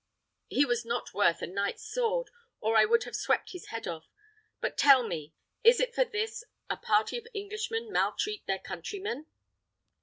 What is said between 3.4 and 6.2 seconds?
his head off. But tell me, is it for